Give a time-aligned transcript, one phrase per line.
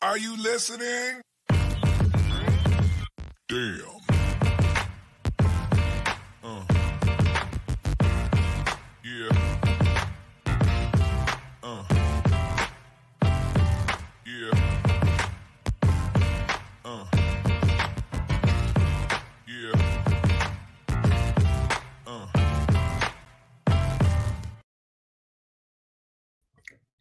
[0.00, 1.22] Are you listening?
[3.48, 3.97] Damn.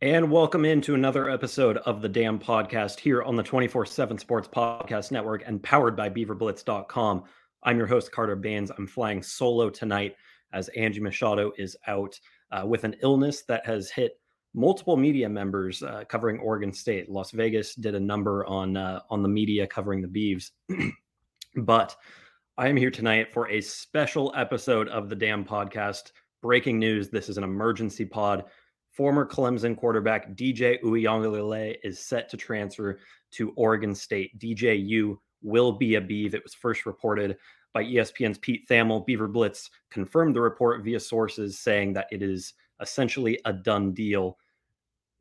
[0.02, 4.48] And welcome into another episode of the Dam Podcast here on the 24 7 Sports
[4.48, 7.24] Podcast Network and powered by BeaverBlitz.com.
[7.64, 8.70] I'm your host, Carter Bahns.
[8.78, 10.16] I'm flying solo tonight
[10.54, 12.16] as Angie Machado is out
[12.52, 14.20] uh, with an illness that has hit
[14.54, 17.10] multiple media members uh, covering Oregon State.
[17.10, 20.52] Las Vegas did a number on uh, on the media covering the Beavs.
[21.56, 21.96] but
[22.56, 26.12] I am here tonight for a special episode of the Dam Podcast.
[26.44, 28.46] Breaking news this is an emergency pod.
[28.98, 32.98] Former Clemson quarterback DJ Uiagalelei is set to transfer
[33.34, 34.40] to Oregon State.
[34.40, 36.34] DJU will be a Beav.
[36.34, 37.38] It was first reported
[37.76, 39.06] by ESPN's Pete Thamel.
[39.06, 44.36] Beaver Blitz confirmed the report via sources saying that it is essentially a done deal.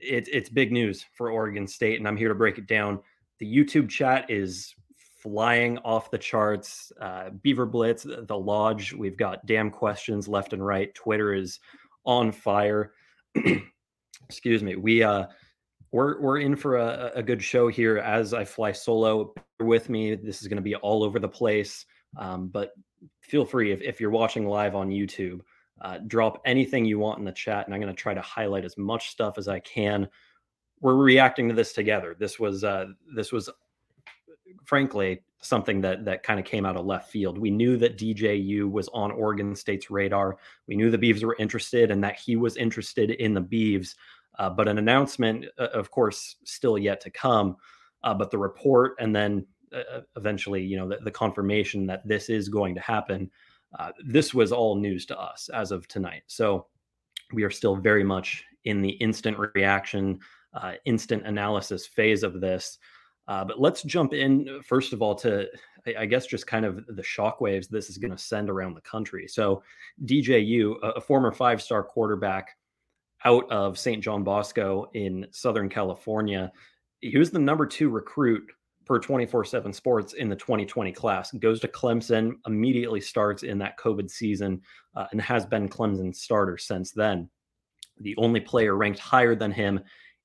[0.01, 2.99] It, it's big news for Oregon State, and I'm here to break it down.
[3.41, 4.75] The YouTube chat is
[5.23, 6.93] flying off the charts.
[6.99, 10.95] Uh, Beaver Blitz, the Lodge, we've got damn questions left and right.
[10.95, 11.61] Twitter is
[12.07, 12.93] on fire.
[14.29, 14.77] Excuse me.
[14.77, 15.27] We uh
[15.93, 20.15] we're we're in for a, a good show here as i fly solo with me.
[20.15, 21.87] This is going to be all over the place.
[22.19, 22.73] Um, but
[23.21, 25.41] feel free if, if you're watching live on youtube
[25.83, 28.65] uh, drop anything you want in the chat and i'm going to try to highlight
[28.65, 30.09] as much stuff as i can.
[30.81, 32.17] We're reacting to this together.
[32.19, 33.51] This was uh this was
[34.65, 37.39] frankly something that that kind of came out of left field.
[37.39, 40.39] We knew that DJU was on Oregon State's radar.
[40.67, 43.95] We knew the Beavs were interested and that he was interested in the Beavs.
[44.39, 47.57] Uh, but an announcement, uh, of course, still yet to come.
[48.03, 52.29] Uh, but the report and then uh, eventually, you know, the, the, confirmation that this
[52.29, 53.31] is going to happen.
[53.79, 56.23] uh, this was all news to us as of tonight.
[56.27, 56.67] So
[57.33, 60.21] we are still very much in the instant reaction,
[60.55, 62.79] uh, instant analysis phase of this.
[63.29, 65.49] Uh, but let's jump in first of all to,
[65.87, 68.81] I, I guess, just kind of the shockwaves this is going to send around the
[68.83, 69.27] country.
[69.27, 69.63] So,
[70.05, 72.57] DJU, a, a former five star quarterback
[73.25, 74.03] out of St.
[74.03, 76.53] John Bosco in Southern California,
[77.01, 78.45] he was the number two recruit
[78.85, 83.77] per 24 7 sports in the 2020 class, goes to Clemson, immediately starts in that
[83.79, 84.63] COVID season,
[84.95, 87.29] uh, and has been Clemson's starter since then.
[88.01, 89.81] The only player ranked higher than him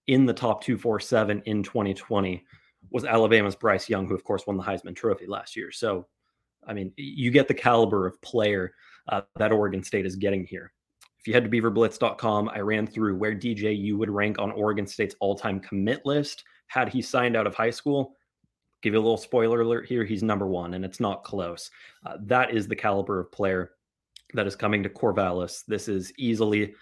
[0.08, 2.46] in the top 247 in 2020
[2.92, 5.72] was Alabama's Bryce Young, who of course won the Heisman Trophy last year.
[5.72, 6.08] So,
[6.68, 8.74] I mean, you get the caliber of player
[9.10, 10.72] uh, that Oregon State is getting here.
[11.20, 15.16] If you head to beaverblitz.com, I ran through where DJU would rank on Oregon State's
[15.20, 18.16] all-time commit list had he signed out of high school.
[18.82, 21.70] Give you a little spoiler alert here: he's number one, and it's not close.
[22.06, 23.74] Uh, that is the caliber of player
[24.34, 25.64] that is coming to Corvallis.
[25.68, 26.74] This is easily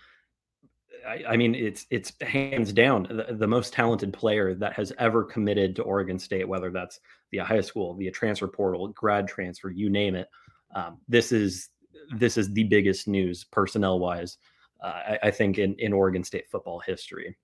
[1.09, 5.23] I, I, mean, it's it's hands down the, the, most talented player that has ever
[5.23, 6.99] committed to Oregon State, whether that's
[7.31, 10.27] via high school, via transfer portal, grad transfer, you name it.
[10.75, 11.69] Um, this is
[12.15, 14.37] this is the biggest news personnel wise,
[14.83, 17.35] uh, I, I, think in in Oregon State football history.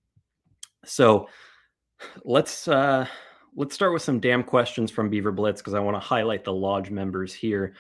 [0.86, 1.28] So
[2.24, 3.08] let's uh,
[3.56, 6.54] let's start with some damn questions from Beaver Blitz because I want to highlight the
[6.54, 7.74] lodge members here.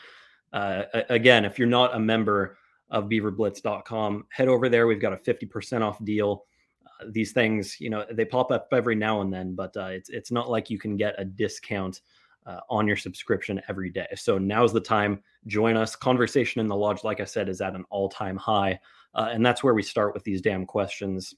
[0.51, 2.57] Uh, again, if you're not a member
[2.89, 4.25] of beaverblitz.com.
[4.31, 4.87] Head over there.
[4.87, 6.45] We've got a 50% off deal.
[6.85, 10.09] Uh, these things, you know, they pop up every now and then, but uh, it's
[10.09, 12.01] it's not like you can get a discount
[12.45, 14.07] uh, on your subscription every day.
[14.15, 15.21] So now's the time.
[15.47, 15.95] Join us.
[15.95, 18.79] Conversation in the lodge, like I said, is at an all-time high,
[19.15, 21.33] uh, and that's where we start with these damn questions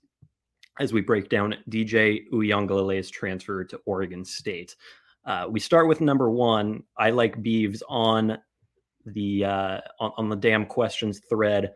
[0.80, 4.76] as we break down DJ Uiagalelei's transfer to Oregon State.
[5.26, 6.84] Uh, we start with number one.
[6.98, 8.38] I like Beavs on
[9.14, 11.72] the uh, on, on the damn questions thread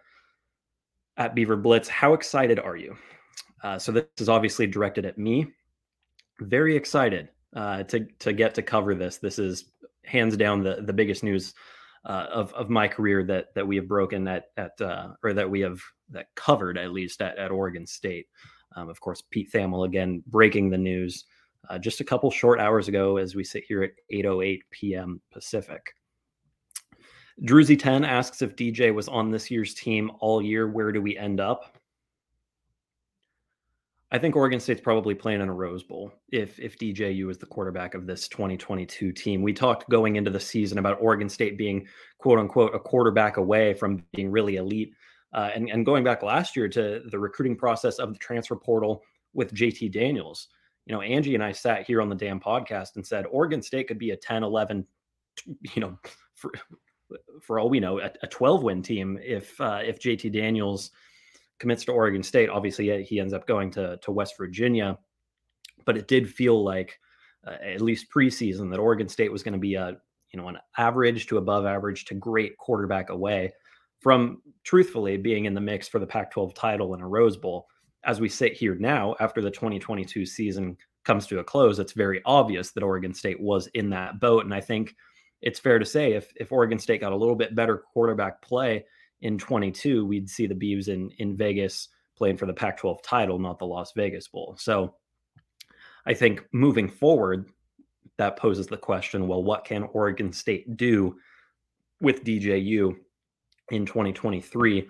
[1.17, 1.87] at Beaver Blitz.
[1.87, 2.95] How excited are you?
[3.63, 5.47] Uh, so this is obviously directed at me.
[6.39, 9.17] Very excited uh, to to get to cover this.
[9.17, 9.65] This is
[10.03, 11.53] hands down the the biggest news
[12.05, 15.49] uh, of of my career that that we have broken at at uh, or that
[15.49, 15.79] we have
[16.09, 18.27] that covered at least at, at Oregon State.
[18.75, 21.25] Um, of course, Pete Thamel again breaking the news
[21.69, 25.21] uh, just a couple short hours ago as we sit here at 8:08 p.m.
[25.31, 25.93] Pacific.
[27.43, 31.17] Druzy 10 asks if DJ was on this year's team all year, where do we
[31.17, 31.77] end up?
[34.11, 37.45] I think Oregon State's probably playing in a Rose Bowl if if DJU is the
[37.45, 39.41] quarterback of this 2022 team.
[39.41, 43.73] We talked going into the season about Oregon State being quote unquote a quarterback away
[43.73, 44.93] from being really elite.
[45.33, 49.01] Uh, and, and going back last year to the recruiting process of the transfer portal
[49.33, 50.49] with JT Daniels,
[50.85, 53.87] you know, Angie and I sat here on the Dam Podcast and said Oregon State
[53.87, 54.85] could be a 10, 11,
[55.45, 55.97] you know,
[57.41, 60.91] for all we know, a, a 12 win team if uh, if JT Daniels
[61.59, 62.49] commits to Oregon State.
[62.49, 64.97] Obviously, he ends up going to to West Virginia,
[65.85, 66.99] but it did feel like
[67.47, 69.97] uh, at least preseason that Oregon State was going to be a
[70.33, 73.51] you know an average to above average to great quarterback away
[73.99, 77.67] from truthfully being in the mix for the Pac-12 title in a Rose Bowl.
[78.03, 80.75] As we sit here now, after the 2022 season
[81.05, 84.53] comes to a close, it's very obvious that Oregon State was in that boat, and
[84.53, 84.95] I think
[85.41, 88.85] it's fair to say if if Oregon State got a little bit better quarterback play
[89.21, 93.57] in 22, we'd see the Beavs in in Vegas playing for the Pac-12 title, not
[93.57, 94.55] the Las Vegas Bowl.
[94.59, 94.95] So
[96.05, 97.49] I think moving forward,
[98.17, 101.17] that poses the question: Well, what can Oregon State do
[101.99, 102.95] with DJU
[103.71, 104.89] in 2023?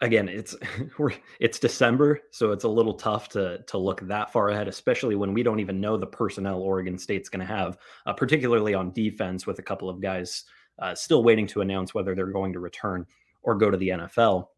[0.00, 0.54] Again, it's
[1.40, 5.32] it's December, so it's a little tough to to look that far ahead, especially when
[5.32, 9.46] we don't even know the personnel Oregon State's going to have, uh, particularly on defense,
[9.46, 10.44] with a couple of guys
[10.78, 13.06] uh, still waiting to announce whether they're going to return
[13.42, 14.48] or go to the NFL.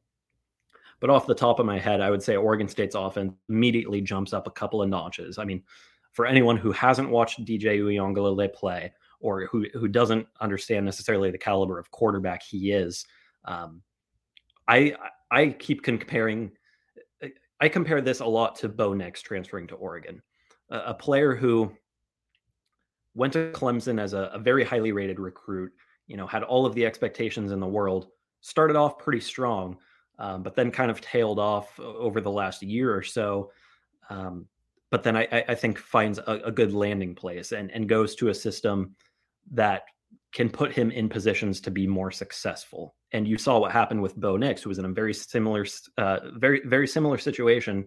[1.00, 4.32] But off the top of my head, I would say Oregon State's offense immediately jumps
[4.32, 5.38] up a couple of notches.
[5.38, 5.62] I mean,
[6.12, 11.38] for anyone who hasn't watched DJ Uiagalelei play or who who doesn't understand necessarily the
[11.38, 13.04] caliber of quarterback he is,
[13.44, 13.82] um,
[14.66, 14.94] I
[15.30, 16.52] I keep comparing.
[17.60, 20.22] I compare this a lot to Bo Nix transferring to Oregon,
[20.70, 21.72] a, a player who
[23.14, 25.72] went to Clemson as a, a, very highly rated recruit.
[26.06, 28.08] You know, had all of the expectations in the world.
[28.40, 29.76] Started off pretty strong,
[30.18, 33.50] um, but then kind of tailed off over the last year or so.
[34.08, 34.46] Um,
[34.90, 38.28] but then I, I, think finds a, a good landing place and, and goes to
[38.28, 38.94] a system
[39.50, 39.82] that
[40.32, 42.94] can put him in positions to be more successful.
[43.12, 45.66] And you saw what happened with Bo Nix, who was in a very similar,
[45.96, 47.86] uh, very very similar situation.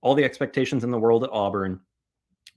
[0.00, 1.80] All the expectations in the world at Auburn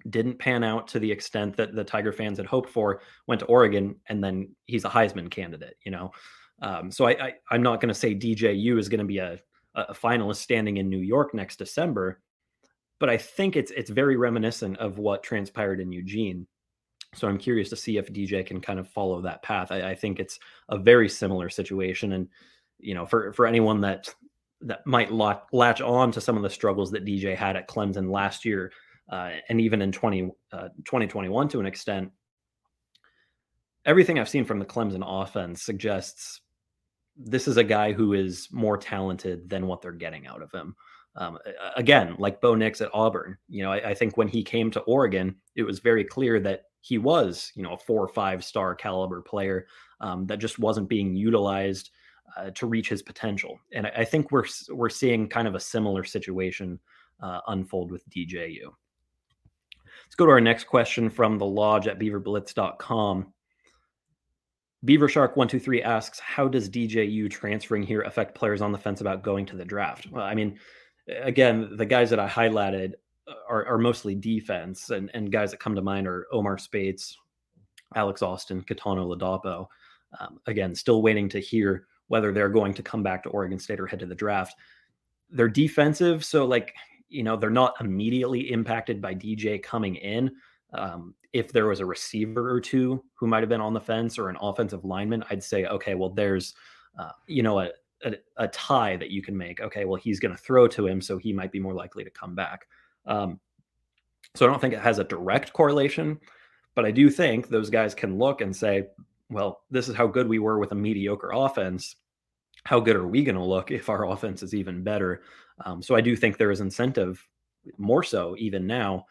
[0.09, 3.01] didn't pan out to the extent that the Tiger fans had hoped for.
[3.27, 5.75] Went to Oregon, and then he's a Heisman candidate.
[5.83, 6.11] You know,
[6.61, 9.39] um, so I, I am not going to say DJU is going to be a,
[9.75, 12.21] a finalist standing in New York next December,
[12.99, 16.47] but I think it's it's very reminiscent of what transpired in Eugene
[17.15, 19.71] so I'm curious to see if DJ can kind of follow that path.
[19.71, 20.39] I, I, think it's
[20.69, 22.27] a very similar situation, and
[22.79, 24.13] you know, for for anyone that
[24.61, 28.45] that might latch on to some of the struggles that DJ had at Clemson last
[28.45, 28.71] year,
[29.09, 32.11] uh, and even in 20, uh, 2021 to an extent,
[33.85, 36.41] everything I've seen from the Clemson offense suggests
[37.15, 40.75] this is a guy who is more talented than what they're getting out of him.
[41.15, 41.37] Um,
[41.75, 44.79] again, like Bo Nix at Auburn, you know, I, I, think when he came to
[44.81, 48.75] Oregon, it was very clear that he was, you know, a four or five star
[48.75, 49.67] caliber player
[50.01, 51.91] um, that just wasn't being utilized
[52.37, 53.59] uh, to reach his potential.
[53.73, 56.79] And I, I, think we're we're seeing kind of a similar situation
[57.21, 58.63] uh, unfold with DJU.
[58.63, 63.33] Let's go to our next question from the lodge at beaverblitz.com.
[64.85, 68.77] Beaver Shark one two three asks, "How does DJU transferring here affect players on the
[68.77, 70.57] fence about going to the draft?" Well, I mean,
[71.21, 72.93] again, the guys that I highlighted
[73.49, 77.17] are, are mostly defense, and, and guys that come to mind are Omar Speights,
[77.95, 79.67] Alex Austin, Kitan Oladapo.
[80.19, 83.79] Um, again, still waiting to hear whether they're going to come back to Oregon State
[83.79, 84.55] or head to the draft.
[85.29, 86.73] They're defensive, so like
[87.07, 90.31] you know they're not immediately impacted by DJ coming in.
[90.73, 94.17] Um, if there was a receiver or two who might have been on the fence
[94.17, 96.55] or an offensive lineman, I'd say okay, well there's
[96.97, 97.69] uh, you know a,
[98.03, 99.61] a, a tie that you can make.
[99.61, 102.09] Okay, well he's going to throw to him, so he might be more likely to
[102.09, 102.65] come back.
[103.05, 103.39] Um,
[104.35, 106.19] so I don't think it has a direct correlation,
[106.75, 108.87] but I do think those guys can look and say,
[109.29, 111.95] well, this is how good we were with a mediocre offense.
[112.63, 115.23] How good are we going to look if our offense is even better?
[115.65, 117.25] Um, so I do think there is incentive,
[117.77, 119.05] more so even now,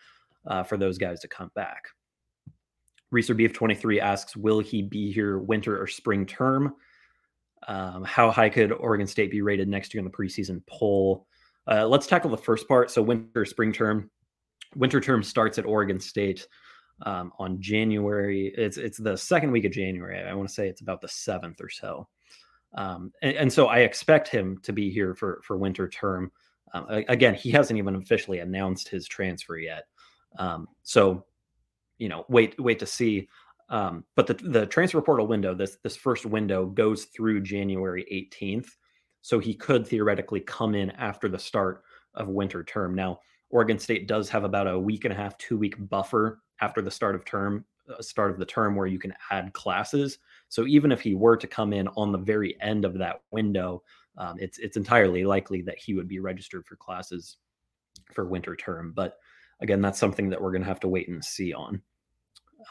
[0.46, 1.88] uh, for those guys to come back.
[3.10, 6.74] Reeser Beef 23 asks, will he be here winter or spring term?
[7.66, 11.26] Um, how high could Oregon State be rated next year in the preseason poll?
[11.70, 12.90] Uh, let's tackle the first part.
[12.90, 14.10] So winter, spring term.
[14.74, 16.46] Winter term starts at Oregon State
[17.02, 18.52] um, on January.
[18.56, 20.18] It's it's the second week of January.
[20.18, 22.08] I want to say it's about the seventh or so.
[22.74, 26.30] Um, and, and, so I expect him to be here for for winter term.
[26.74, 29.84] Um, again, he hasn't even officially announced his transfer yet.
[30.38, 31.24] Um, so,
[31.96, 33.28] you know, wait wait to see.
[33.70, 38.68] Um, but the the transfer portal window, this this first window goes through January 18th.
[39.22, 41.82] So he could theoretically come in after the start
[42.14, 42.94] of winter term.
[42.94, 43.20] Now,
[43.50, 46.90] Oregon State does have about a week and a half, two week buffer after the
[46.90, 50.18] start of term, uh, start of the term where you can add classes.
[50.48, 53.82] So even if he were to come in on the very end of that window,
[54.16, 57.36] um, it's it's entirely likely that he would be registered for classes
[58.12, 58.92] for winter term.
[58.94, 59.18] But
[59.60, 61.80] again, that's something that we're going to have to wait and see on.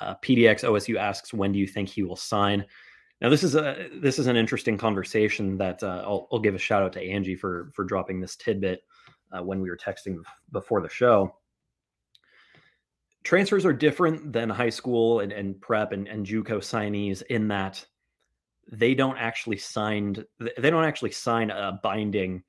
[0.01, 2.65] Uh, PDX OSU asks, when do you think he will sign?
[3.21, 6.59] Now, this is a this is an interesting conversation that uh, I'll, I'll, give a
[6.59, 8.83] shout out to Angie for for dropping this tidbit
[9.31, 10.17] uh, when we were texting
[10.51, 11.35] before the show.
[13.23, 17.83] Transfers are different than high school and, and prep and, and JUCO signees in that
[18.71, 22.43] they don't actually signed they don't actually sign a binding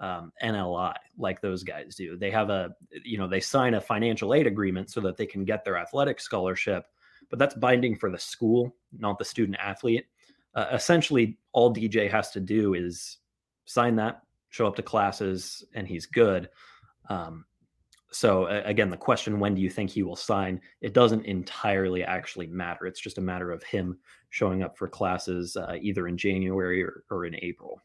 [0.00, 2.16] um, NLI like those guys do.
[2.16, 5.44] They have a you know they sign a financial aid agreement so that they can
[5.44, 6.84] get their athletic scholarship,
[7.32, 10.04] but that's binding for the school, not the student athlete.
[10.54, 13.16] Uh, essentially, all DJ has to do is
[13.64, 14.20] sign that,
[14.50, 16.50] show up to classes, and he's good.
[17.08, 17.46] Um,
[18.10, 20.60] so uh, again, the question, when do you think he will sign?
[20.82, 22.86] It doesn't entirely actually matter.
[22.86, 23.98] It's just a matter of him
[24.28, 27.80] showing up for classes uh, either in January or, or in April.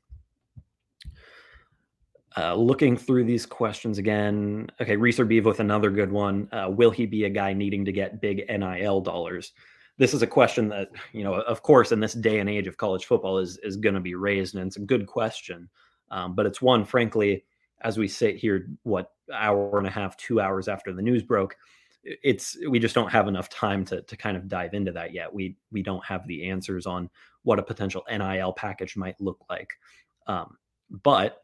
[2.38, 4.70] Uh, looking through these questions again.
[4.80, 6.48] Okay, Reeser Beav with another good one.
[6.52, 9.54] Uh, will he be a guy needing to get big NIL dollars?
[9.98, 12.78] This is a question that, you know, of course, in this day and age of
[12.78, 15.68] college football is is going to be raised, and it's a good question.
[16.12, 17.44] Um, but it's one, frankly,
[17.82, 21.58] as we sit here, what hour and a half, two hours after the news broke,
[22.04, 25.34] it's we just don't have enough time to to kind of dive into that yet.
[25.34, 27.10] We we don't have the answers on
[27.42, 29.74] what a potential NIL package might look like.
[30.28, 30.58] Um,
[31.04, 31.44] but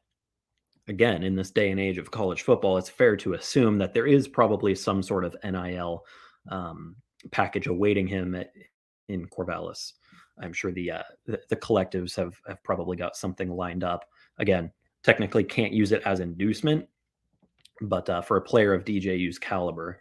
[0.88, 4.08] again, in this day and age of college football, it's fair to assume that there
[4.08, 6.06] is probably some sort of NIL
[6.50, 6.96] um,
[7.32, 8.52] package awaiting him at,
[9.08, 9.94] in Corvallis.
[10.42, 14.06] I'm sure the, uh, the, the collectives have have probably got something lined up.
[14.40, 14.72] Again,
[15.04, 16.88] technically can't use it as inducement,
[17.82, 20.00] but uh, for a player of DJU's caliber,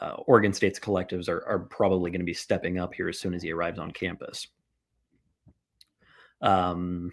[0.00, 3.34] uh, Oregon State's collectives are, are probably going to be stepping up here as soon
[3.34, 4.48] as he arrives on campus.
[6.40, 7.10] Um,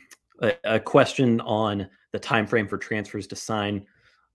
[0.63, 3.86] a, question on the time frame for transfers to sign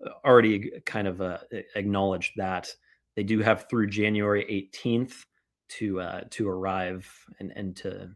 [0.04, 1.38] uh, already kind of uh,
[1.74, 2.72] acknowledged that
[3.16, 5.24] they do have through January 18th
[5.68, 7.10] to uh, to arrive
[7.40, 8.10] and and to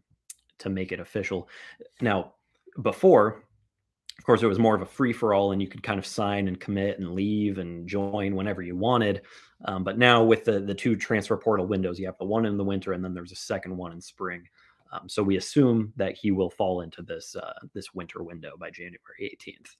[0.59, 1.49] to make it official.
[2.01, 2.35] Now,
[2.83, 3.45] before
[4.21, 6.05] of course, it was more of a free for all, and you could kind of
[6.05, 9.23] sign and commit and leave and join whenever you wanted.
[9.65, 12.59] Um, but now with the the two transfer portal windows, you have the one in
[12.59, 14.47] the winter, and then there's a second one in spring.
[14.93, 18.71] Um, so we assume that he will fall into this uh, this winter window by
[18.71, 19.77] January 18th.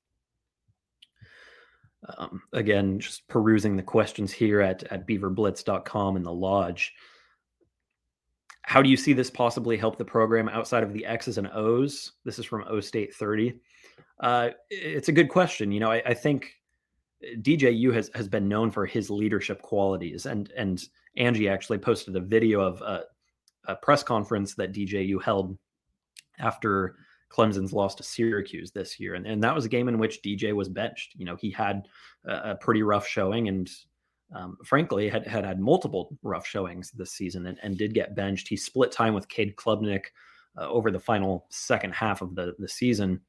[2.17, 6.95] Um, again, just perusing the questions here at at beaverblitz.com in the lodge.
[8.63, 12.13] How do you see this possibly help the program outside of the X's and O's?
[12.25, 13.59] This is from O State 30.
[14.21, 15.73] Uh, it's a good question.
[15.73, 16.53] You know, I, I, think
[17.25, 20.83] uh, DJU has has been known for his leadership qualities, and and
[21.17, 23.05] Angie actually posted a video of a,
[23.73, 25.57] a press conference that DJU held
[26.39, 26.97] after
[27.31, 30.53] Clemson's lost to Syracuse this year, and and that was a game in which DJ
[30.53, 31.15] was benched.
[31.17, 31.87] You know, he had
[32.27, 33.71] a, a pretty rough showing, and
[34.35, 38.49] um, frankly had, had had multiple rough showings this season, and, and did get benched.
[38.49, 40.07] He split time with Cade Klubnik
[40.59, 43.21] uh, over the final second half of the the season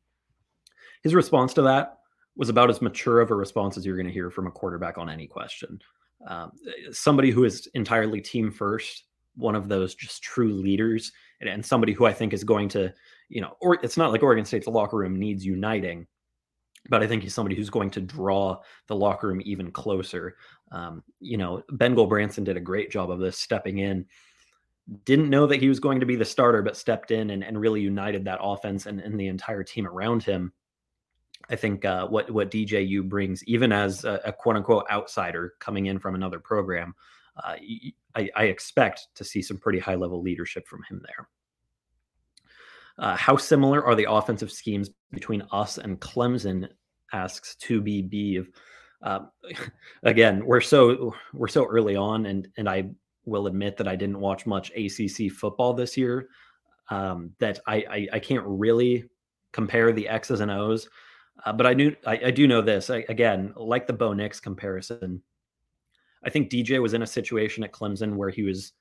[1.01, 1.97] his response to that
[2.35, 4.97] was about as mature of a response as you're going to hear from a quarterback
[4.97, 5.79] on any question.
[6.27, 6.51] Um,
[6.91, 9.03] somebody who is entirely team first,
[9.35, 12.93] one of those just true leaders, and, and, somebody who I think is going to,
[13.29, 16.07] you know, or it's not like Oregon State's locker room needs uniting,
[16.89, 20.35] but I think he's somebody who's going to draw the locker room even closer.
[20.71, 24.05] Um, you know, Ben Branson did a great job of this, stepping in.
[25.05, 27.59] Didn't know that he was going to be the starter, but stepped in and, and
[27.59, 30.51] really united that offense and, and the entire team around him.
[31.49, 35.87] I think uh, what what DJU brings, even as a, a, quote unquote outsider coming
[35.87, 36.93] in from another program,
[37.37, 37.55] uh,
[38.15, 41.29] I, I, expect to see some pretty high level leadership from him there.
[42.97, 46.67] Uh, how similar are the offensive schemes between us and Clemson?
[47.13, 48.41] Asks to be B.
[49.01, 49.19] Uh,
[50.03, 52.89] again, we're so we're so early on, and and I
[53.25, 56.29] will admit that I didn't watch much ACC football this year.
[56.89, 59.09] Um, that I, I I can't really
[59.51, 60.89] compare the X's and O's.
[61.45, 64.39] Uh, but I do I, I, do know this I, again, like the Bo Nix
[64.39, 65.21] comparison.
[66.23, 68.73] I think DJ was in a situation at Clemson where he was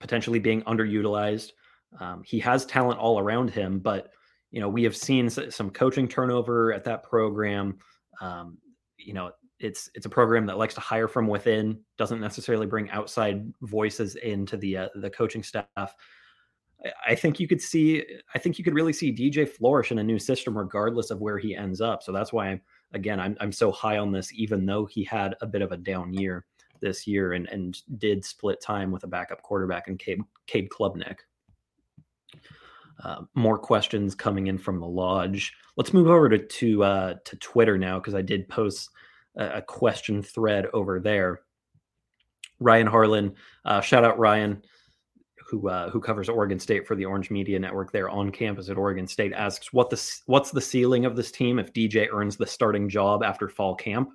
[0.00, 1.52] potentially being underutilized.
[1.98, 4.10] Um, he has talent all around him, but
[4.50, 7.78] you know we have seen some coaching turnover at that program.
[8.20, 8.58] Um,
[8.96, 12.90] you know, it's it's a program that likes to hire from within, doesn't necessarily bring
[12.90, 15.94] outside voices into the uh, the coaching staff.
[17.06, 18.04] I think you could see,
[18.34, 21.36] I think you could really see DJ flourish in a new system, regardless of where
[21.36, 22.02] he ends up.
[22.02, 22.60] So that's why, I'm,
[22.94, 25.76] again, I'm, I'm so high on this, even though he had a bit of a
[25.76, 26.46] down year
[26.80, 31.18] this year and, and did split time with a backup quarterback and Cade, Cade Klubnik.
[33.02, 35.54] Uh, more questions coming in from the lodge.
[35.76, 38.90] Let's move over to to, uh, to Twitter now because I did post
[39.36, 41.40] a, a question thread over there.
[42.58, 43.34] Ryan Harlan,
[43.64, 44.62] uh, shout out Ryan,
[45.50, 48.76] who uh, who covers Oregon State for the Orange Media Network there on campus at
[48.76, 52.46] Oregon State, asks what the what's the ceiling of this team if DJ earns the
[52.46, 54.10] starting job after fall camp.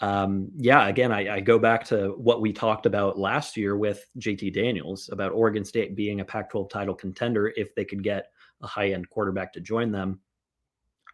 [0.00, 4.04] Um, yeah, again, I, I go back to what we talked about last year with
[4.18, 8.30] JT Daniels about Oregon State being a Pac-12 title contender if they could get
[8.62, 10.20] a high-end quarterback to join them.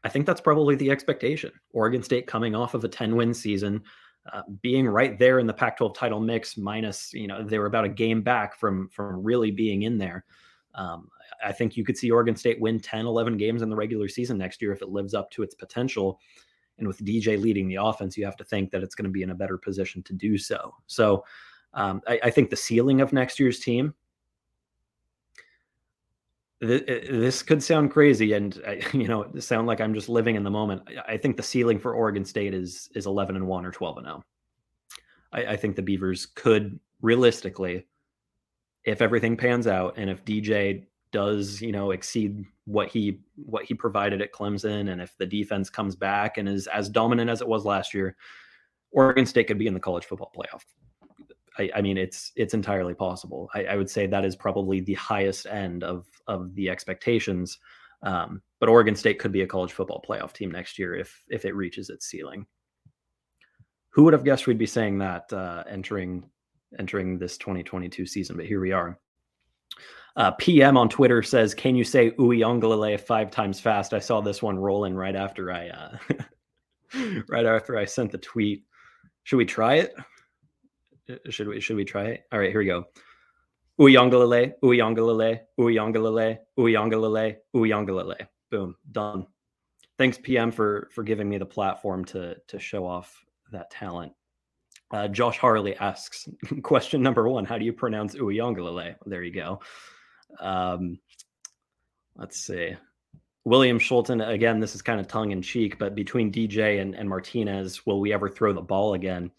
[0.05, 1.53] I think that's probably the expectation.
[1.71, 3.83] Oregon State coming off of a 10-win season,
[4.33, 7.85] uh, being right there in the Pac-12 title mix, minus you know they were about
[7.85, 10.25] a game back from from really being in there.
[10.75, 11.09] Um,
[11.45, 14.39] I think you could see Oregon State win 10, 11 games in the regular season
[14.39, 16.21] next year if it lives up to its potential.
[16.79, 19.23] And with DJ leading the offense, you have to think that it's going to be
[19.23, 20.75] in a better position to do so.
[20.87, 21.25] So
[21.75, 23.95] um, I, I, think the ceiling of next year's team.
[26.61, 28.61] Th- this could sound crazy, and
[28.93, 30.83] you know, sound like I'm just living in the moment.
[31.07, 34.07] I think the ceiling for Oregon State is is 11 and one or 12 and
[34.07, 34.25] 0.
[35.33, 37.87] I, I think the Beavers could realistically,
[38.85, 43.75] if everything pans out, and if DJ does you know exceed what he what he
[43.75, 47.49] provided at Clemson, and if the defense comes back and is as dominant as it
[47.49, 48.17] was last year,
[48.91, 50.63] Oregon State could be in the college football playoff.
[51.59, 53.51] I, I mean, it's it's entirely possible.
[53.55, 57.59] I, I, would say that is probably the highest end of of the expectations.
[58.03, 61.45] Um, but Oregon State could be a college football playoff team next year if if
[61.45, 62.47] it reaches its ceiling.
[63.91, 66.31] Who would have guessed we'd be saying that uh, entering
[66.79, 68.37] entering this 2022 season?
[68.37, 68.99] But here we are.
[70.15, 74.43] Uh, PM on Twitter says, "Can you say Uiagalelei five times fast?" I saw this
[74.43, 75.97] one rolling right after I uh,
[77.29, 78.65] right after I sent the tweet.
[79.25, 79.95] Should we try it?
[81.09, 82.25] Uh, should we should we try it?
[82.31, 82.85] All right, here we go.
[83.81, 88.27] Uiagalelei, Uiagalelei, Uiagalelei, Uiagalelei, Uiagalelei.
[88.51, 89.27] Boom, done.
[89.97, 94.13] Thanks, PM, for for giving me the platform to to show off that talent.
[94.91, 96.29] Uh, Josh Harley asks,
[96.63, 98.95] question number one: How do you pronounce Uiagalelei?
[99.07, 99.61] There you go.
[100.41, 100.99] Um,
[102.17, 102.77] let's see.
[103.45, 107.09] William Schulten, again, this is kind of tongue in cheek, but between DJ and, and
[107.09, 109.31] Martinez, will we ever throw the ball again?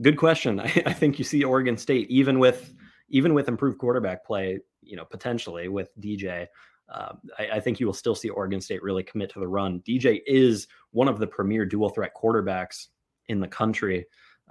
[0.00, 0.60] Good question.
[0.60, 2.74] I, I, think you see Oregon State, even with
[3.08, 6.46] even with improved quarterback play, you know, potentially with DJ,
[6.88, 9.80] uh, I, I, think you will still see Oregon State really commit to the run.
[9.86, 12.86] DJ is one of the premier dual threat quarterbacks
[13.28, 14.06] in the country.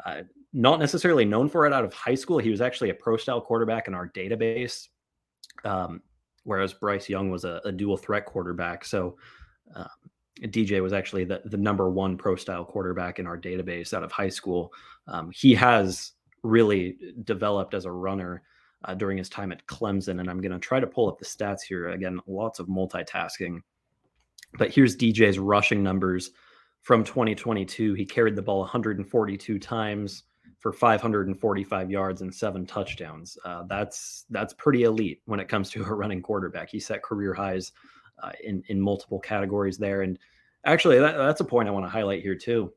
[0.05, 0.21] Uh,
[0.53, 2.38] not necessarily known for it out of high school.
[2.38, 4.88] He was actually a pro style quarterback in our database
[5.63, 6.01] um,
[6.43, 8.85] whereas Bryce Young was a, a, dual threat quarterback.
[8.85, 9.17] So
[9.75, 9.87] um,
[10.41, 14.11] DJ was actually the, the number one pro style quarterback in our database out of
[14.11, 14.73] high school.
[15.07, 16.11] Um, he has
[16.43, 18.43] really developed as a runner
[18.83, 20.19] uh, during his time at Clemson.
[20.19, 21.89] And I'm going to try to pull up the stats here.
[21.89, 23.59] Again, lots of multitasking.
[24.57, 26.31] But here's DJ's rushing numbers
[26.81, 27.93] from 2022.
[27.93, 30.23] He carried the ball 142 times
[30.65, 33.38] for 545 yards and seven touchdowns.
[33.45, 36.71] Uh, that's that's pretty elite when it comes to a running quarterback.
[36.71, 37.71] He set career highs
[38.23, 40.01] uh, in in multiple categories there.
[40.01, 40.17] And
[40.65, 42.73] actually, that, that's a point I want to highlight here too.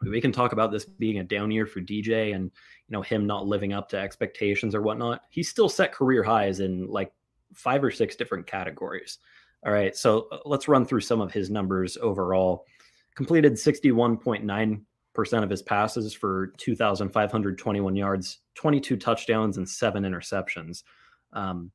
[0.00, 3.26] We can talk about this being a down year for DJ and you know him
[3.26, 5.24] not living up to expectations or whatnot.
[5.28, 7.12] He still set career highs in like
[7.52, 9.18] five or six different categories.
[9.66, 12.64] All right, so uh, let's run through some of his numbers overall.
[13.14, 14.80] Completed 61.9
[15.14, 20.82] percent of his passes for 2,521 yards, 22 touchdowns, and seven interceptions.
[21.32, 21.70] Um,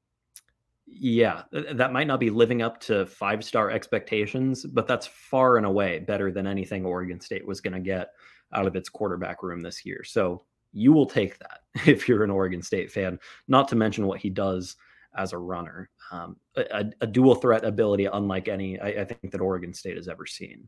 [0.91, 5.65] yeah, that might not be living up to five star expectations, but that's far and
[5.65, 8.09] away better than anything Oregon State was going to get
[8.53, 10.03] out of its quarterback room this year.
[10.03, 14.19] So you will take that if you're an Oregon State fan, not to mention what
[14.19, 14.75] he does
[15.15, 15.89] as a runner.
[16.11, 20.07] Um, a, a, dual threat ability unlike any I, I think that Oregon State has
[20.07, 20.67] ever seen.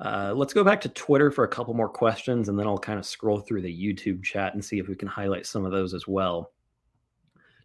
[0.00, 2.98] Uh, let's go back to Twitter for a couple more questions, and then I'll kind
[2.98, 5.92] of scroll through the YouTube chat and see if we can highlight some of those
[5.92, 6.52] as well.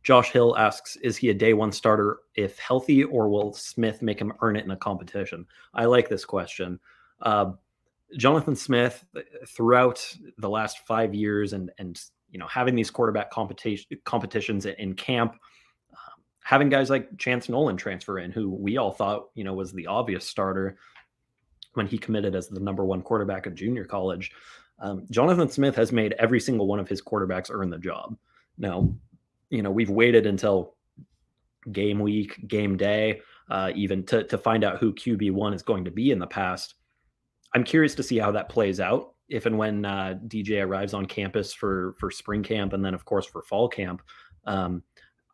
[0.01, 4.19] Josh Hill asks, "Is he a day one starter if healthy, or will Smith make
[4.19, 6.79] him earn it in a competition?" I like this question.
[7.21, 7.53] Uh,
[8.17, 9.05] Jonathan Smith,
[9.47, 10.05] throughout
[10.37, 15.33] the last five years, and and you know having these quarterback competition competitions in camp,
[15.91, 19.71] um, having guys like Chance Nolan transfer in, who we all thought you know was
[19.71, 20.79] the obvious starter
[21.73, 24.31] when he committed as the number one quarterback of junior college.
[24.79, 28.17] Um, Jonathan Smith has made every single one of his quarterbacks earn the job.
[28.57, 28.93] Now,
[29.49, 30.75] you know, we've waited until
[31.71, 35.91] game week, game day, uh, even to, to find out who QB1 is going to
[35.91, 36.75] be in the past.
[37.53, 41.05] I'm curious to see how that plays out if and when uh, DJ arrives on
[41.05, 44.01] campus for for spring camp and then of course for fall camp.
[44.45, 44.83] Um,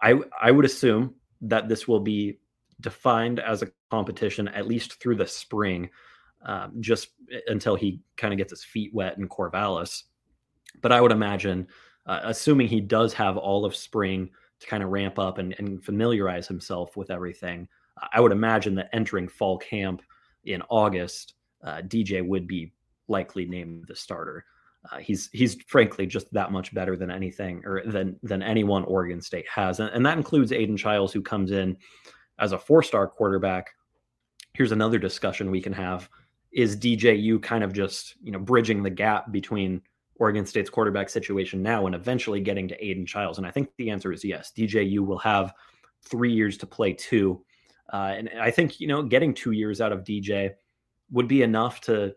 [0.02, 2.40] I I would assume that this will be
[2.82, 5.90] defined as a competition at least through the spring
[6.46, 7.10] um, just
[7.48, 10.04] until he kind of gets his feet wet in Corvallis.
[10.82, 11.68] But I would imagine,
[12.06, 15.84] uh, assuming he does have all of spring to kind of ramp up and, and
[15.84, 17.68] familiarize himself with everything,
[18.14, 20.02] I would imagine that entering fall camp
[20.46, 22.72] in August, uh, DJ would be
[23.08, 24.46] likely named the starter.
[24.90, 29.22] Uh, he's he's frankly just that much better than anything or than than anyone Oregon
[29.22, 31.76] State has, and, and that includes Aidan Chiles, who comes in
[32.40, 33.72] as a four-star quarterback.
[34.54, 36.10] Here's another discussion we can have:
[36.52, 39.82] Is DJU kind of just you know bridging the gap between
[40.16, 43.38] Oregon State's quarterback situation now and eventually getting to Aidan Chiles?
[43.38, 44.52] And I think the answer is yes.
[44.58, 45.54] DJU will have
[46.02, 47.44] three years to play two,
[47.94, 50.52] uh, and I think you know getting two years out of DJ
[51.12, 52.16] would be enough to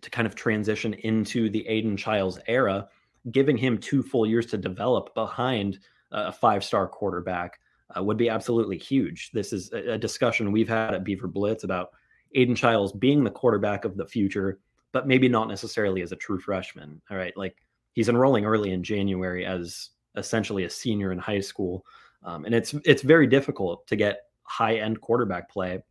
[0.00, 2.88] to kind of transition into the Aidan Chiles era,
[3.30, 5.78] giving him two full years to develop behind
[6.12, 7.58] a five star quarterback
[7.96, 9.30] uh, would be absolutely huge.
[9.32, 11.90] This is a, a, discussion we've had at Beaver Blitz about
[12.34, 14.60] Aidan Chiles being the quarterback of the future,
[14.92, 17.00] but maybe not necessarily as a true freshman.
[17.10, 17.36] All right.
[17.36, 17.56] Like
[17.92, 21.84] he's enrolling early in January as essentially a senior in high school.
[22.22, 25.82] Um, and it's it's very difficult to get high end quarterback play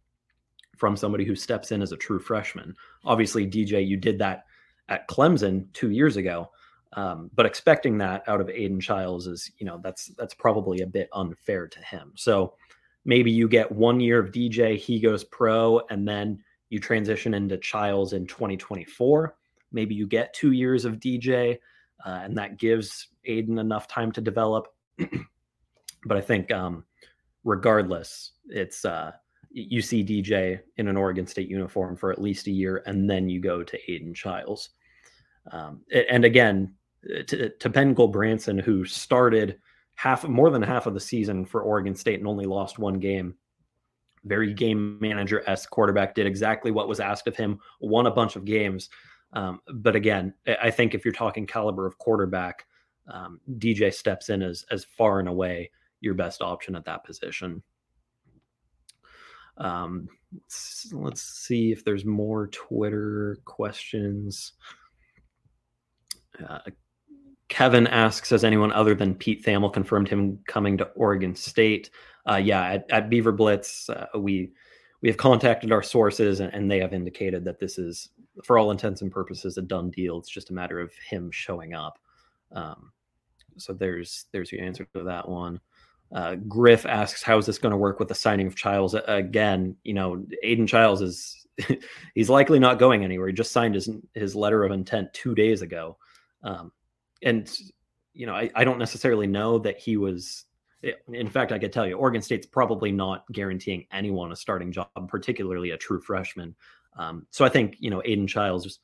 [0.77, 2.75] from somebody who steps in as a true freshman.
[3.05, 4.45] Obviously, DJ, you did that
[4.89, 6.49] at Clemson two years ago,
[6.93, 10.87] um, but expecting that out of Aidan Chiles is, you know, that's that's probably a
[10.87, 12.11] bit unfair to him.
[12.15, 12.55] So
[13.05, 17.57] maybe you get one year of DJ, he goes pro, and then you transition into
[17.57, 19.35] Chiles in 2024.
[19.71, 21.57] Maybe you get two years of DJ,
[22.05, 24.67] uh, and that gives Aidan enough time to develop.
[26.05, 26.83] but I think, um,
[27.43, 29.11] regardless, it's uh,
[29.51, 33.29] you see DJ in an Oregon State uniform for at least a year, and then
[33.29, 34.69] you go to Aidan Chiles.
[35.51, 36.73] Um, and again,
[37.13, 39.59] uh, to, to Ben Gulbranson, who started
[39.95, 43.35] half, more than half of the season for Oregon State and only lost one game.
[44.25, 47.59] Very game manager s quarterback did exactly what was asked of him.
[47.81, 48.89] Won a bunch of games,
[49.33, 52.65] um, but again, I think if you're talking caliber of quarterback,
[53.11, 57.61] um, DJ steps in as as far and away your best option at that position.
[59.57, 64.53] Um, let's, let's see if there's more Twitter questions.
[66.47, 66.59] Uh,
[67.53, 71.91] Kevin asks, has anyone other than Pete Thamel confirmed him coming to Oregon State?
[72.27, 74.49] Uh, yeah, at, at, Beaver Blitz, uh, we
[75.03, 78.09] we have contacted our sources and, and, they have indicated that this is,
[78.43, 80.17] for all intents and purposes, a done deal.
[80.17, 81.99] It's just a matter of him showing up.
[82.53, 82.91] Um,
[83.57, 85.59] so there's there's your answer to that one.
[86.11, 89.75] Uh, Griff asks, "How is this going to work with the signing of Chiles?" Again,
[89.83, 91.45] you know, Aidan Chiles is
[92.15, 93.27] he's likely not going anywhere.
[93.27, 95.97] He just signed his his letter of intent two days ago,
[96.43, 96.71] um,
[97.23, 97.51] and
[98.13, 100.45] you know, I, I don't necessarily know that he was.
[101.13, 104.89] In fact, I could tell you, Oregon State's probably not guaranteeing anyone a starting job,
[105.07, 106.53] particularly a true freshman.
[106.99, 108.79] Um, so I think you know, Aidan Chiles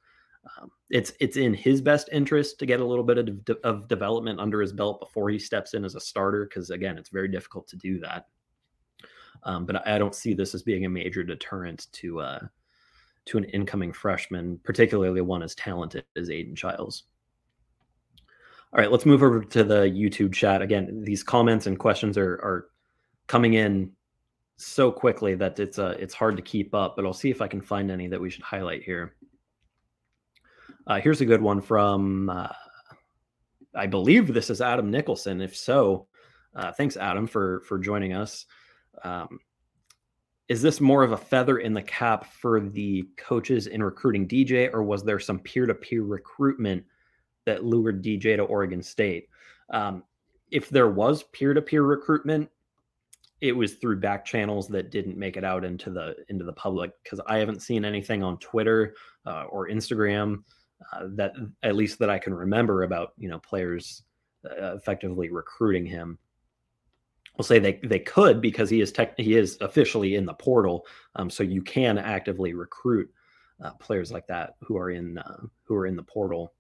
[0.58, 3.88] um, it's it's in his best interest to get a little bit of, de- of
[3.88, 7.28] development under his belt before he steps in as a starter because again it's very
[7.28, 8.28] difficult to do that
[9.43, 12.39] um, but I, don't see this as being a major deterrent to uh,
[13.25, 17.04] to an incoming freshman particularly one as talented as Aidan Chiles
[18.73, 22.34] all right let's move over to the youtube chat again these comments and questions are
[22.36, 22.69] are
[23.27, 23.91] coming in
[24.58, 27.47] so quickly that it's uh it's hard to keep up but i'll see if i
[27.47, 29.15] can find any that we should highlight here
[30.89, 32.47] uh, here's a good one from, uh,
[33.75, 35.39] I believe this is Adam Nicholson.
[35.39, 36.08] If so,
[36.55, 38.47] uh, thanks, Adam, for for joining us.
[39.03, 39.39] Um,
[40.47, 44.73] is this more of a feather in the cap for the coaches in recruiting DJ,
[44.73, 46.84] or was there some peer to peer recruitment
[47.49, 49.27] that lured DJ to Oregon State?
[49.71, 50.03] Um,
[50.51, 52.49] if there was peer to peer recruitment,
[53.41, 56.91] it was through back channels that didn't make it out into the into the public
[57.03, 60.43] because I haven't seen anything on Twitter uh, or Instagram
[60.93, 61.33] uh, that
[61.63, 64.03] at least that I can remember about you know players
[64.45, 66.17] uh, effectively recruiting him.
[67.38, 70.85] We'll say they they could because he is tech, he is officially in the portal,
[71.15, 73.09] um, so you can actively recruit
[73.63, 76.53] uh, players like that who are in uh, who are in the portal.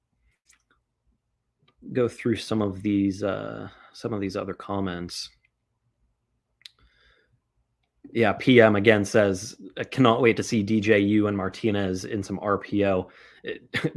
[1.93, 5.29] Go through some of these uh, some of these other comments.
[8.11, 13.07] Yeah, PM again says, I cannot wait to see DJU and Martinez in some RPO.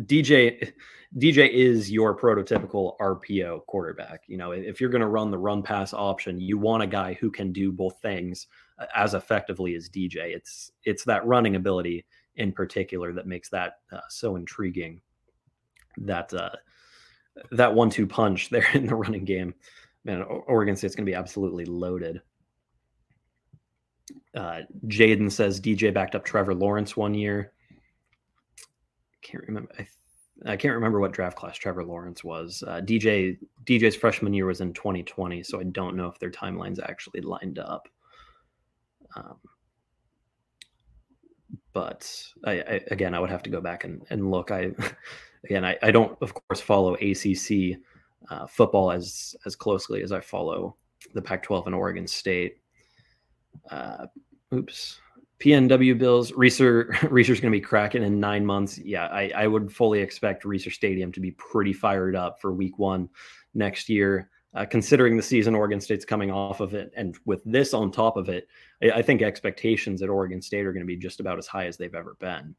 [0.02, 0.72] DJ
[1.18, 4.22] DJ is your prototypical RPO quarterback.
[4.28, 7.14] You know, if you're going to run the run pass option, you want a guy
[7.14, 8.46] who can do both things
[8.78, 10.34] uh, as effectively as DJ.
[10.34, 15.02] It's it's that running ability in particular that makes that uh, so intriguing.
[15.98, 16.50] That uh,
[17.50, 19.54] that one-two punch there in the running game,
[20.04, 22.20] man, Oregon State's going to be absolutely loaded.
[24.34, 27.52] Uh, Jaden says DJ backed up Trevor Lawrence one year
[29.22, 29.72] can't remember.
[29.78, 29.86] I,
[30.52, 32.62] I can't remember what draft class Trevor Lawrence was.
[32.66, 36.80] Uh, DJ DJ's freshman year was in 2020, so I don't know if their timelines
[36.82, 37.88] actually lined up.
[39.16, 39.36] Um,
[41.72, 42.12] but
[42.44, 44.50] I, I, again, I would have to go back and, and look.
[44.50, 44.72] I
[45.44, 47.78] again, I, I don't, of course, follow ACC
[48.30, 50.76] uh, football as as closely as I follow
[51.14, 52.58] the Pac-12 and Oregon State.
[53.70, 54.06] Uh,
[54.54, 55.00] oops.
[55.40, 58.78] PNW Bills, Reser Reser's going to be cracking in nine months.
[58.78, 62.78] Yeah, I, I would fully expect Reser Stadium to be pretty fired up for Week
[62.78, 63.08] One
[63.54, 64.30] next year.
[64.54, 68.18] Uh, considering the season Oregon State's coming off of it, and with this on top
[68.18, 68.46] of it,
[68.82, 71.66] I, I think expectations at Oregon State are going to be just about as high
[71.66, 72.54] as they've ever been.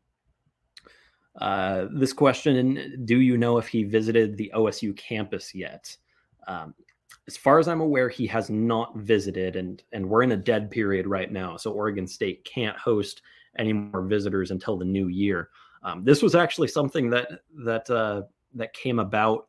[1.39, 5.95] Uh, this question: Do you know if he visited the OSU campus yet?
[6.47, 6.73] Um,
[7.27, 10.69] as far as I'm aware, he has not visited, and and we're in a dead
[10.69, 11.57] period right now.
[11.57, 13.21] So Oregon State can't host
[13.57, 15.49] any more visitors until the new year.
[15.83, 17.29] Um, this was actually something that
[17.65, 18.23] that uh,
[18.55, 19.47] that came about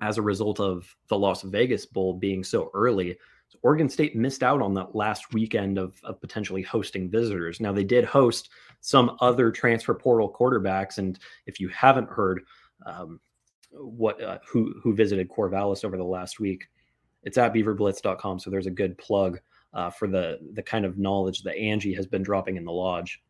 [0.00, 3.16] as a result of the Las Vegas Bowl being so early.
[3.48, 7.60] So Oregon State missed out on that last weekend of, of potentially hosting visitors.
[7.60, 8.50] Now they did host
[8.84, 12.42] some other transfer portal quarterbacks, and if you haven't heard
[12.84, 13.18] um,
[13.70, 16.66] what uh, who who visited Corvallis over the last week,
[17.22, 18.38] it's at beaverblitz.com.
[18.38, 19.40] So there's a good plug
[19.72, 23.22] uh, for the the kind of knowledge that Angie has been dropping in the lodge.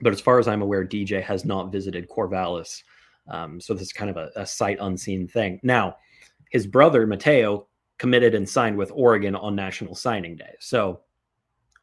[0.00, 2.82] But as far as I'm aware, DJ has not visited Corvallis.
[3.28, 5.60] Um, so this is kind of a, a sight unseen thing.
[5.62, 5.96] Now,
[6.50, 7.66] his brother Matayo
[7.98, 10.54] committed and signed with Oregon on National Signing Day.
[10.60, 11.00] So,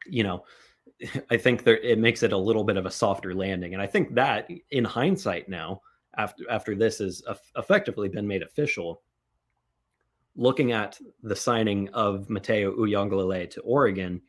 [0.06, 0.44] you know,
[1.30, 3.86] I think there it makes it a little bit of a softer landing, and I
[3.86, 5.82] think that in hindsight now,
[6.16, 7.22] after after this has
[7.56, 9.02] effectively been made official,
[10.36, 14.20] looking at the signing of Matayo Uiagalelei to Oregon,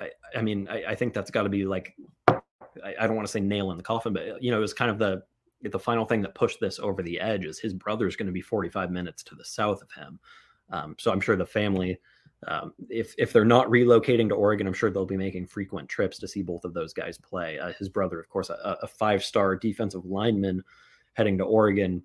[0.00, 1.94] I, I mean, I, I, think that's got to be like,
[2.28, 4.74] I, I don't want to say nail in the coffin, but you know, it was
[4.74, 5.22] kind of the
[5.62, 8.40] the final thing that pushed this over the edge is his brother's going to be
[8.40, 10.18] 45 minutes to the south of him.
[10.70, 11.98] Um, so I'm sure the family,
[12.46, 16.18] um, if if they're not relocating to Oregon, I'm sure they'll be making frequent trips
[16.18, 17.58] to see both of those guys play.
[17.58, 20.62] Uh, his brother, of course, a, a five star defensive lineman
[21.14, 22.02] heading to Oregon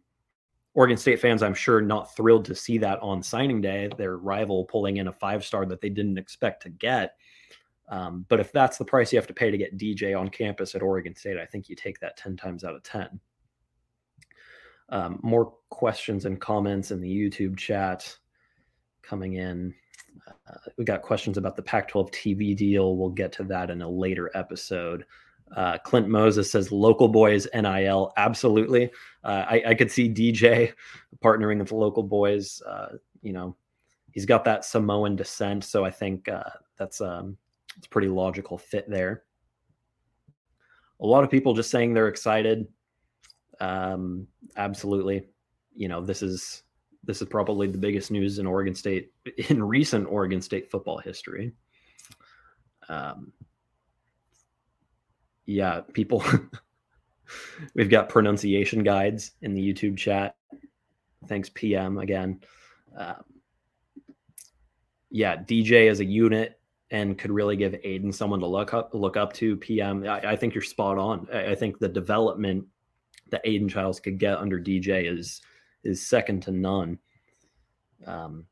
[0.76, 4.65] Oregon State fans, I'm sure, not thrilled to see that on signing day, their rival
[4.65, 7.15] pulling in a five star that they didn't expect to get.
[7.88, 10.76] Um, but if that's the price you have to pay to get DJ on campus
[10.76, 13.19] at Oregon State, I think you take that 10 times out of 10.
[14.89, 18.17] Um, more questions and comments in the YouTube chat
[19.02, 19.74] coming in.
[20.28, 22.95] Uh, we got questions about the Pac 12 TV deal.
[22.95, 25.06] We'll get to that in a later episode.
[25.56, 28.12] Uh, Clint Moses says local boys NIL.
[28.17, 28.91] Absolutely.
[29.23, 30.73] Uh, I, I, could see DJ
[31.23, 32.62] partnering with local boys.
[32.67, 33.56] Uh, you know,
[34.12, 35.63] he's got that Samoan descent.
[35.63, 37.38] So I think uh, that's um,
[37.78, 39.23] it's pretty logical fit there.
[40.99, 42.67] A lot of people just saying they're excited.
[43.60, 45.28] Um, absolutely.
[45.75, 46.63] You know, this is
[47.06, 49.12] this is probably the biggest news in Oregon State
[49.50, 51.54] in recent Oregon State football history.
[52.89, 53.32] Um,
[55.46, 56.24] yeah, people.
[57.74, 60.36] We've got pronunciation guides in the YouTube chat.
[61.28, 62.41] Thanks, PM again.
[62.96, 63.24] Um,
[65.10, 66.60] yeah, DJ as a unit
[66.91, 69.56] and could really give Aidan someone to look up look up to.
[69.58, 71.28] PM, I, I think you're spot on.
[71.34, 72.65] I, I, think the development
[73.32, 75.41] that Aidan Chiles could get under DJ is
[75.86, 77.00] is second to none.
[78.06, 78.45] Um,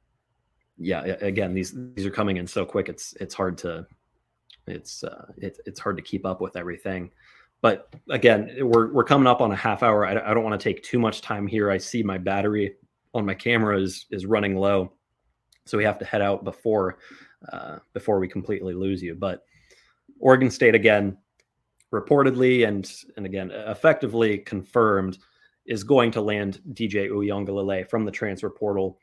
[0.77, 2.89] yeah, again, these these are coming in so quick.
[2.89, 3.85] It's it's hard to
[4.67, 7.11] it's uh, it, it's hard to keep up with everything.
[7.61, 10.05] But again, we're we're coming up on a half hour.
[10.05, 11.71] I, I don't want to take too much time here.
[11.71, 12.75] I see my battery
[13.13, 14.93] on my camera is is running low,
[15.65, 16.97] so we have to head out before
[17.51, 19.15] uh, before we completely lose you.
[19.15, 19.43] But
[20.19, 21.17] Oregon State again,
[21.93, 25.19] reportedly and and again effectively confirmed
[25.65, 28.99] is going to land DJ Uiagalelei from the transfer portal.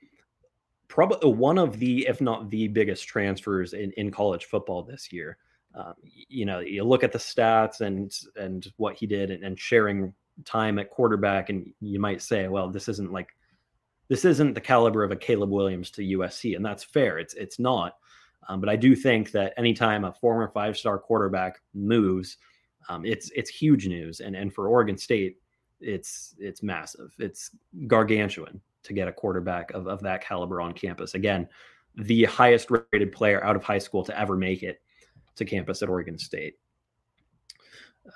[0.89, 5.39] Probably one of the, if not the biggest transfers in, in college football this year
[5.75, 9.59] um, you know, you look at the stats and and what he did and, and,
[9.59, 10.13] sharing
[10.45, 13.29] time at quarterback, and you might say, well, this isn't like
[14.09, 17.19] this isn't the caliber of a Caleb Williams to USC, and that's fair.
[17.19, 17.95] It's it's not.
[18.49, 22.39] Um, but I do think that anytime a former five star quarterback moves,
[22.89, 25.37] um, it's it's huge news, and and for Oregon State,
[25.81, 27.13] it's it's massive.
[27.19, 27.51] It's
[27.87, 31.15] gargantuan to get a quarterback of, of that caliber on campus.
[31.15, 31.49] Again,
[31.97, 34.81] the highest rated player out of high school to ever make it
[35.37, 36.55] to campus at Oregon State.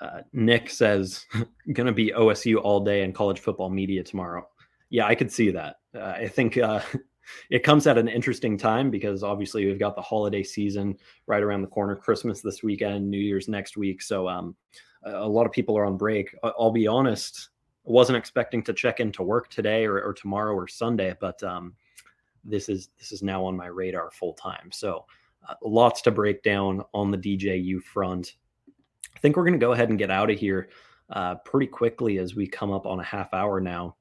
[0.01, 1.25] Uh, Nick says,
[1.73, 4.47] going to be OSU all day in college football media tomorrow.
[4.89, 5.77] Yeah, I could see that.
[5.95, 6.81] Uh, I think uh,
[7.49, 10.97] it comes at an interesting time because obviously we've got the holiday season
[11.27, 14.01] right around the corner, Christmas this weekend, New Year's next week.
[14.01, 14.55] So um,
[15.03, 16.35] a lot of people are on break.
[16.43, 17.49] I'll be honest,
[17.85, 21.73] wasn't expecting to check into work today or, or tomorrow or Sunday, but um,
[22.43, 24.71] this is this is now on my radar full time.
[24.71, 25.05] So
[25.47, 28.35] uh, lots to break down on the DJU front.
[29.15, 30.69] I think we're going to go ahead and get out of here
[31.09, 33.95] uh, pretty quickly as we come up on a half hour now.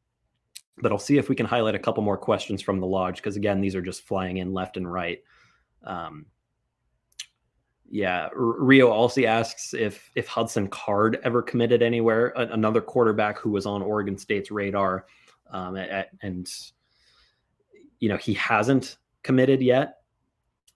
[0.79, 3.37] But I'll see if we can highlight a couple more questions from the lodge because
[3.37, 5.21] again, these are just flying in left and right.
[5.85, 6.27] Um,
[7.91, 12.33] yeah, Rio also asks if if Hudson Card ever committed anywhere.
[12.37, 15.07] A- another quarterback who was on Oregon State's radar,
[15.51, 16.49] um, at, and
[18.01, 19.99] you know he hasn't committed yet.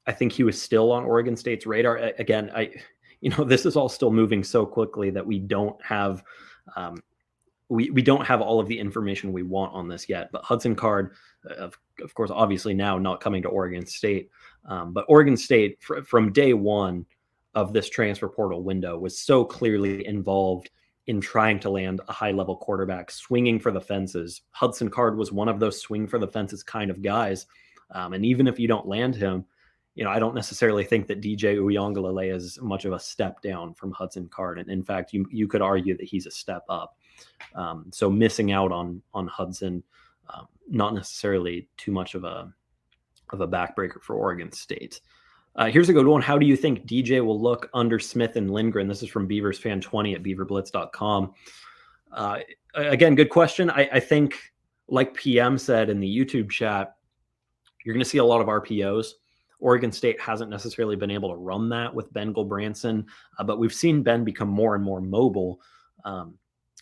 [0.07, 1.97] I think he was still on Oregon State's radar.
[2.19, 2.73] Again, I
[3.21, 6.23] you know this is all still moving so quickly that we don't have
[6.77, 7.03] um,
[7.69, 10.31] we we don't have all of the information we want on this yet.
[10.33, 11.13] But Hudson Card,
[11.49, 14.31] uh, of of course, obviously now not coming to Oregon State,
[14.65, 17.05] um, but Oregon State fr- from day one
[17.55, 20.71] of this transfer portal window was so clearly involved
[21.07, 24.43] in trying to land a high level quarterback, swinging for the fences.
[24.51, 27.47] Hudson Card was one of those swing for the fences kind of guys,
[27.93, 29.45] um, and even if you don't land him,
[29.99, 33.75] you know, I don't necessarily think that DJ Uiagalelei is much of a step down
[33.75, 34.61] from Hudson Card.
[34.61, 36.97] And in fact, you you could argue that he's a step up.
[37.57, 39.83] Um, so missing out on on Hudson,
[40.33, 42.55] um, not necessarily too much of a
[43.31, 45.01] of a backbreaker for Oregon State.
[45.57, 46.23] Uh, here's a good one.
[46.23, 48.87] How do you think DJ will look under Smith and Lindgren?
[48.87, 51.35] This is from Beavers fan 20 at beaverblitz.com.
[52.13, 52.39] Uh,
[52.77, 53.69] again, good question.
[53.69, 54.39] I, I think,
[54.87, 56.95] like PM said in the YouTube chat,
[57.85, 59.15] you're going to see a lot of RPOs.
[59.61, 63.05] Oregon State hasn't necessarily been able to run that with Ben Gulbranson,
[63.39, 65.61] uh, but we've seen Ben become more and more mobile.
[66.05, 66.35] Um,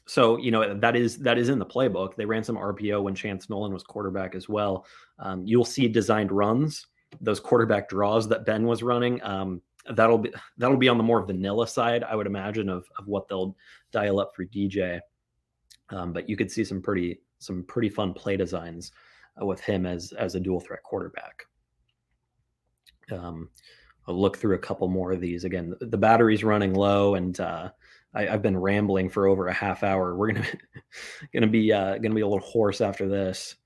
[0.06, 2.14] so you know that is that is in the playbook.
[2.14, 4.86] They ran some RPO when Chance Nolan was quarterback as well.
[5.18, 6.86] Um, you'll see designed runs,
[7.20, 9.22] those quarterback draws that Ben was running.
[9.24, 9.60] Um,
[9.94, 13.28] that'll be that'll be on the more vanilla side, I would imagine, of of what
[13.28, 13.56] they'll
[13.90, 15.00] dial up for DJ.
[15.90, 18.92] Um, but you could see some pretty some pretty fun play designs
[19.40, 21.46] uh, with him as as a dual threat quarterback.
[23.10, 23.50] Um,
[24.06, 25.44] I'll look through a couple more of these.
[25.44, 27.70] Again, the, battery's running low, and uh,
[28.14, 30.16] I, have been rambling for over a half hour.
[30.16, 30.46] We're gonna
[31.32, 33.56] gonna be uh, gonna be a little hoarse after this.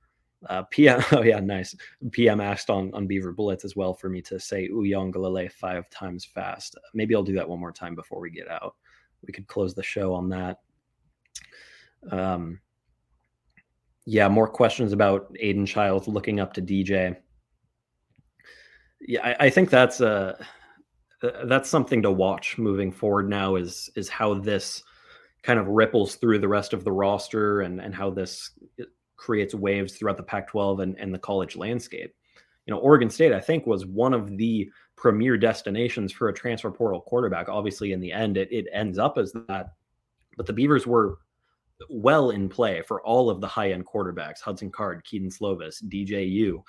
[0.48, 1.76] Uh, PM, oh yeah, nice.
[2.12, 6.24] PM asked on on Beaver Blitz as well for me to say Uiagalelei five times
[6.24, 6.76] fast.
[6.94, 8.76] Maybe I'll do that one more time before we get out.
[9.26, 10.61] We could close the show on that.
[12.11, 12.61] Um,
[14.07, 17.16] yeah, more questions about Aidan Chiles looking up to DJ
[19.00, 20.38] yeah, I, I think that's a
[21.22, 23.28] uh, that's something to watch moving forward.
[23.28, 24.82] Now is is how this
[25.42, 28.84] kind of ripples through the rest of the roster and and how this uh,
[29.16, 32.14] creates waves throughout the Pac-12 and, and the college landscape.
[32.66, 36.70] You know, Oregon State, I think, was one of the premier destinations for a transfer
[36.70, 37.48] portal quarterback.
[37.48, 39.74] Obviously, in the end, it, it ends up as that.
[40.36, 41.18] But the Beavers were
[41.90, 46.62] well in play for all of the high-end quarterbacks: Hudson Card, Kedon Slovis, DJU.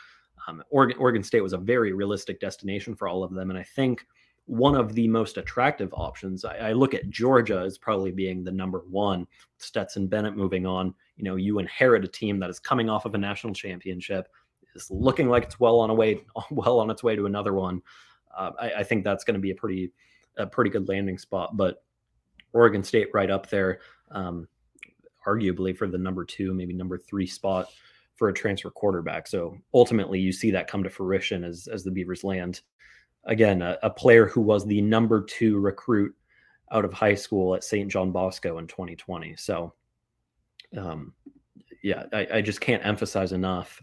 [0.47, 3.49] Um, Oregon, Oregon State was a very realistic destination for all of them.
[3.49, 4.05] And I think
[4.45, 8.51] one of the most attractive options, I, I, look at Georgia as probably being the
[8.51, 9.27] number one.
[9.57, 10.93] Stetson Bennett moving on.
[11.15, 14.27] You know, you inherit a team that is coming off of a national championship,
[14.75, 17.81] is looking like it's well on a way, well on its way to another one.
[18.35, 19.91] Uh, I, I, think that's going to be a pretty,
[20.37, 21.55] a pretty good landing spot.
[21.55, 21.83] But
[22.53, 24.47] Oregon State right up there, um,
[25.27, 27.67] arguably for the number two, maybe number three spot
[28.15, 29.27] for a transfer quarterback.
[29.27, 32.61] So ultimately, you see that come to fruition as as the Beavers land.
[33.25, 36.13] Again, a, a player who was the number two recruit
[36.71, 37.91] out of high school at St.
[37.91, 39.35] John Bosco in 2020.
[39.35, 39.73] So,
[40.77, 41.13] um,
[41.83, 43.81] yeah, I, I just can't emphasize enough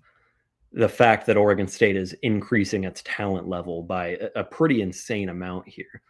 [0.73, 5.29] the fact that Oregon State is increasing its talent level by a, a pretty insane
[5.29, 6.03] amount here.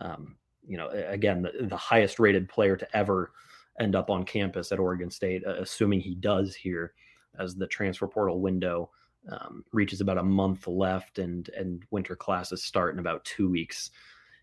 [0.00, 0.36] Um,
[0.66, 3.32] you know, again, the, the, highest rated player to ever
[3.80, 6.94] end up on campus at Oregon State, uh, assuming he does here,
[7.38, 8.90] as the transfer portal window
[9.30, 13.90] um, reaches about a month left and and winter classes start in about two weeks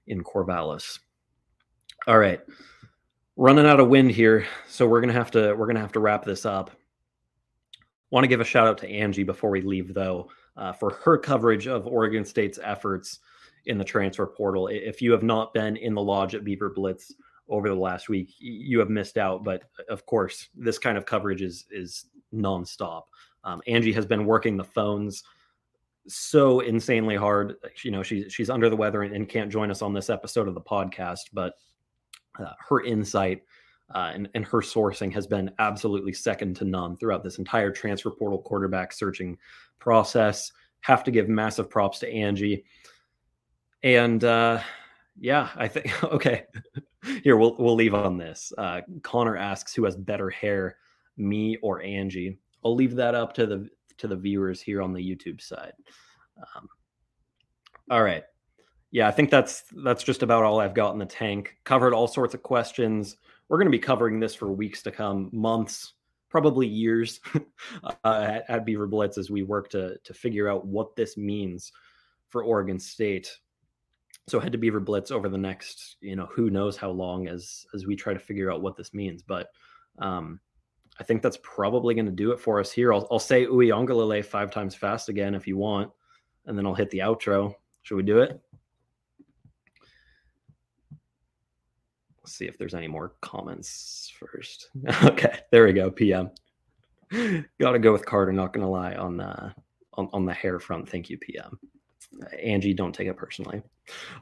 [0.07, 0.99] in Corvallis.
[2.07, 2.41] All right,
[3.37, 6.25] running out of wind here, so we're gonna have to we're gonna have to wrap
[6.25, 6.71] this up.
[8.09, 11.17] Want to give a shout out to Angie before we leave though uh, for her
[11.17, 13.19] coverage of Oregon State's efforts
[13.65, 14.67] in the transfer portal.
[14.67, 17.13] If you have not been in the lodge at Beaver Blitz
[17.47, 19.43] over the last week, you have missed out.
[19.43, 23.03] But of course, this kind of coverage is is nonstop.
[23.43, 25.23] Um, Angie has been working the phones
[26.07, 27.55] so insanely hard.
[27.83, 30.47] You know, she's she's under the weather and, and, can't join us on this episode
[30.47, 31.53] of the podcast, but
[32.39, 33.43] uh, her insight
[33.93, 38.11] uh, and, and her sourcing has been absolutely second to none throughout this entire transfer
[38.11, 39.37] portal quarterback searching
[39.79, 40.51] process.
[40.81, 42.65] Have to give massive props to Angie.
[43.83, 44.61] And uh,
[45.19, 46.45] yeah, I think okay.
[47.23, 48.53] Here we'll we'll leave on this.
[48.57, 50.77] Uh, Connor asks who has better hair,
[51.17, 52.39] me or Angie.
[52.63, 55.73] I'll leave that up to the to the viewers here on the YouTube side.
[56.37, 56.67] Um,
[57.89, 58.23] all right.
[58.91, 61.57] Yeah, I think that's that's just about all I've got in the tank.
[61.63, 63.17] Covered all sorts of questions.
[63.49, 65.93] We're going to be covering this for weeks to come, months,
[66.29, 67.19] probably years
[67.83, 71.71] uh, at, at Beaver Blitz as we work to to figure out what this means
[72.29, 73.29] for Oregon State.
[74.27, 77.65] So head to Beaver Blitz over the next, you know, who knows how long as
[77.73, 79.23] as we try to figure out what this means.
[79.23, 79.47] But
[79.97, 80.39] um,
[80.99, 82.93] I think that's probably going to do it for us here.
[82.93, 85.91] I'll, I'll say Uiagalelei five times fast again if you want,
[86.45, 87.55] and then I'll hit the outro.
[87.81, 88.39] Should we do it?
[92.23, 94.69] Let's see if there's any more comments first.
[95.03, 95.91] okay, there we go.
[95.91, 96.31] PM.
[97.59, 98.31] Got to go with Carter.
[98.31, 99.53] Not gonna lie on the
[99.95, 100.87] on, on the hair front.
[100.87, 101.59] Thank you, PM.
[102.41, 103.61] Angie, don't take it personally.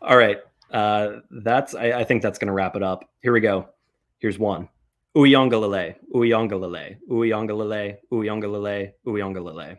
[0.01, 0.39] All right,
[0.71, 1.75] uh, that's.
[1.75, 3.07] I, I think that's gonna wrap it up.
[3.21, 3.69] Here we go.
[4.17, 4.67] Here's one.
[5.15, 9.77] Uiagalelei, Uiagalelei, Uiagalelei, Uiagalelei, Uiagalelei.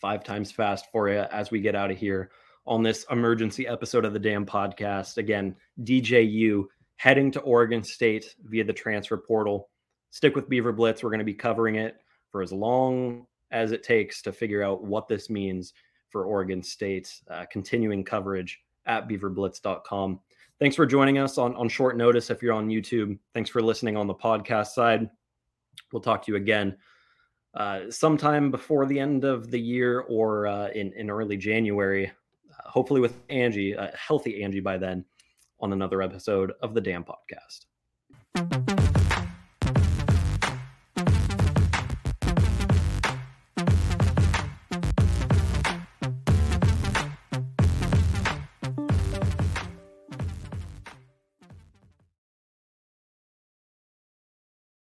[0.00, 2.30] Five times fast for you as we get out of here
[2.64, 5.18] on this emergency episode of the Dam podcast.
[5.18, 9.70] Again, DJU heading to Oregon State via the transfer portal.
[10.10, 11.02] Stick with Beaver Blitz.
[11.02, 11.96] We're going to be covering it
[12.30, 15.74] for as long as it takes to figure out what this means
[16.10, 17.12] for Oregon State.
[17.28, 20.20] Uh, continuing coverage at beaverblitz.com.
[20.60, 23.18] Thanks for joining us on, on short notice if you're on YouTube.
[23.34, 25.10] Thanks for listening on the podcast side.
[25.92, 26.76] We'll talk to you again
[27.54, 32.68] uh, sometime before the end of the year or uh, in, in early January, uh,
[32.68, 35.04] hopefully with Angie, a healthy Angie by then
[35.60, 37.66] on another episode of the Dam Podcast.